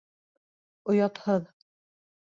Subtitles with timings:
[0.93, 1.47] Оятһыҙ.